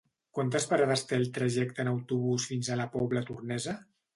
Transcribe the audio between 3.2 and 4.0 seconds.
Tornesa?